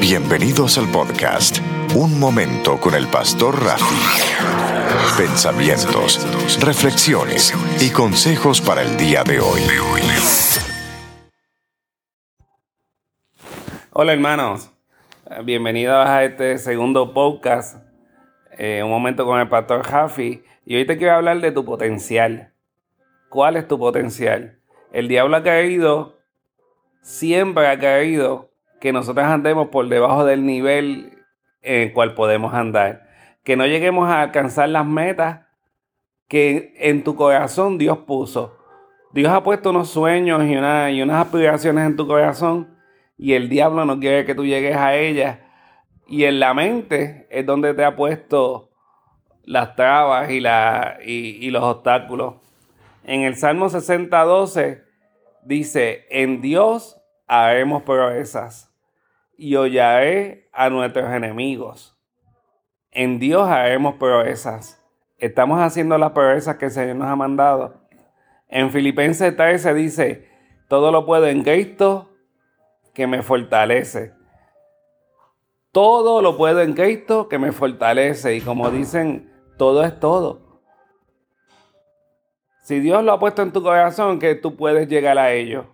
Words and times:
Bienvenidos 0.00 0.78
al 0.78 0.88
podcast 0.92 1.58
Un 1.96 2.20
Momento 2.20 2.78
con 2.78 2.94
el 2.94 3.08
Pastor 3.08 3.56
Rafi. 3.64 3.96
Pensamientos, 5.18 6.24
reflexiones 6.64 7.52
y 7.80 7.90
consejos 7.90 8.60
para 8.60 8.82
el 8.82 8.96
día 8.96 9.24
de 9.24 9.40
hoy. 9.40 9.60
Hola 13.92 14.12
hermanos, 14.12 14.70
bienvenidos 15.44 16.06
a 16.06 16.22
este 16.22 16.58
segundo 16.58 17.12
podcast, 17.12 17.84
eh, 18.56 18.82
Un 18.84 18.90
Momento 18.90 19.26
con 19.26 19.40
el 19.40 19.48
Pastor 19.48 19.84
Rafi. 19.84 20.44
Y 20.64 20.76
hoy 20.76 20.86
te 20.86 20.96
quiero 20.96 21.14
hablar 21.16 21.40
de 21.40 21.50
tu 21.50 21.64
potencial. 21.64 22.52
¿Cuál 23.28 23.56
es 23.56 23.66
tu 23.66 23.80
potencial? 23.80 24.60
El 24.92 25.08
diablo 25.08 25.36
ha 25.36 25.42
caído, 25.42 26.20
siempre 27.02 27.66
ha 27.66 27.78
caído 27.80 28.47
que 28.80 28.92
nosotros 28.92 29.26
andemos 29.26 29.68
por 29.68 29.88
debajo 29.88 30.24
del 30.24 30.44
nivel 30.44 31.24
en 31.62 31.82
el 31.82 31.92
cual 31.92 32.14
podemos 32.14 32.54
andar. 32.54 33.08
Que 33.44 33.56
no 33.56 33.66
lleguemos 33.66 34.08
a 34.08 34.22
alcanzar 34.22 34.68
las 34.68 34.86
metas 34.86 35.46
que 36.28 36.74
en 36.76 37.04
tu 37.04 37.16
corazón 37.16 37.78
Dios 37.78 37.98
puso. 37.98 38.56
Dios 39.12 39.32
ha 39.32 39.42
puesto 39.42 39.70
unos 39.70 39.88
sueños 39.88 40.44
y, 40.44 40.52
y 40.52 41.02
unas 41.02 41.26
aspiraciones 41.26 41.86
en 41.86 41.96
tu 41.96 42.06
corazón 42.06 42.78
y 43.18 43.32
el 43.32 43.48
diablo 43.48 43.84
no 43.84 43.98
quiere 43.98 44.24
que 44.24 44.34
tú 44.34 44.46
llegues 44.46 44.76
a 44.76 44.94
ellas. 44.94 45.38
Y 46.06 46.24
en 46.24 46.38
la 46.38 46.54
mente 46.54 47.26
es 47.30 47.44
donde 47.44 47.74
te 47.74 47.84
ha 47.84 47.96
puesto 47.96 48.70
las 49.44 49.74
trabas 49.74 50.30
y, 50.30 50.40
la, 50.40 50.98
y, 51.04 51.50
los 51.50 51.62
obstáculos. 51.62 52.36
En 53.04 53.22
el 53.22 53.36
Salmo 53.36 53.68
60, 53.68 54.22
12 54.22 54.84
dice, 55.42 56.06
en 56.10 56.40
Dios 56.40 57.00
haremos 57.26 57.82
proezas 57.82 58.67
y 59.38 59.54
hollaré 59.54 60.50
a 60.52 60.68
nuestros 60.68 61.10
enemigos. 61.10 61.96
En 62.90 63.20
Dios 63.20 63.48
haremos 63.48 63.94
proezas. 63.94 64.84
Estamos 65.16 65.60
haciendo 65.60 65.96
las 65.96 66.10
proezas 66.10 66.56
que 66.56 66.66
el 66.66 66.70
Señor 66.72 66.96
nos 66.96 67.08
ha 67.08 67.16
mandado. 67.16 67.88
En 68.48 68.70
Filipenses 68.70 69.36
13 69.36 69.74
dice, 69.74 70.28
todo 70.68 70.90
lo 70.90 71.06
puedo 71.06 71.26
en 71.26 71.44
Cristo 71.44 72.10
que 72.92 73.06
me 73.06 73.22
fortalece. 73.22 74.12
Todo 75.70 76.20
lo 76.20 76.36
puedo 76.36 76.60
en 76.60 76.72
Cristo 76.74 77.28
que 77.28 77.38
me 77.38 77.52
fortalece. 77.52 78.34
Y 78.34 78.40
como 78.40 78.70
dicen, 78.70 79.32
todo 79.56 79.84
es 79.84 80.00
todo. 80.00 80.60
Si 82.64 82.80
Dios 82.80 83.04
lo 83.04 83.12
ha 83.12 83.20
puesto 83.20 83.42
en 83.42 83.52
tu 83.52 83.62
corazón, 83.62 84.18
que 84.18 84.34
tú 84.34 84.56
puedes 84.56 84.88
llegar 84.88 85.16
a 85.16 85.32
ello. 85.32 85.66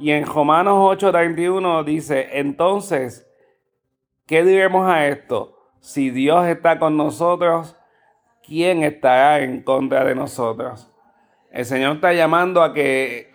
Y 0.00 0.12
en 0.12 0.24
Romanos 0.24 0.78
8:31 0.78 1.84
dice, 1.84 2.38
entonces, 2.38 3.30
¿qué 4.26 4.42
diremos 4.42 4.88
a 4.88 5.06
esto? 5.06 5.58
Si 5.80 6.10
Dios 6.10 6.46
está 6.46 6.78
con 6.78 6.96
nosotros, 6.96 7.76
¿quién 8.42 8.82
estará 8.82 9.40
en 9.40 9.62
contra 9.62 10.02
de 10.04 10.14
nosotros? 10.14 10.90
El 11.50 11.66
Señor 11.66 11.96
está 11.96 12.14
llamando 12.14 12.62
a 12.62 12.72
que 12.72 13.34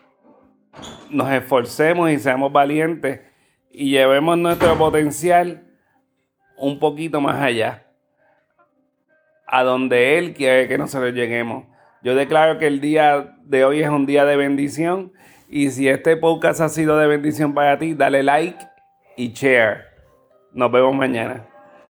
nos 1.12 1.32
esforcemos 1.32 2.10
y 2.10 2.18
seamos 2.18 2.52
valientes 2.52 3.22
y 3.70 3.92
llevemos 3.92 4.36
nuestro 4.36 4.76
potencial 4.76 5.68
un 6.58 6.80
poquito 6.80 7.22
más 7.22 7.42
allá, 7.42 7.86
a 9.46 9.64
donde 9.64 10.18
Él 10.18 10.34
quiere 10.34 10.68
que 10.68 10.80
nosotros 10.80 11.14
lleguemos. 11.14 11.66
Yo 12.06 12.14
declaro 12.14 12.59
que 12.59 12.67
el 12.67 12.81
día 12.81 13.36
de 13.45 13.66
hoy 13.66 13.81
es 13.81 13.89
un 13.89 14.06
día 14.06 14.25
de 14.25 14.36
bendición 14.36 15.11
y 15.50 15.72
si 15.72 15.89
este 15.89 16.16
podcast 16.16 16.62
ha 16.62 16.70
sido 16.70 17.00
de 17.00 17.08
bendición 17.08 17.56
para 17.56 17.80
ti, 17.80 17.95
dale 17.95 18.22
like 18.22 18.64
y 19.17 19.34
share. 19.34 19.86
Nos 20.53 20.72
vemos 20.72 20.94
mañana. 20.94 21.47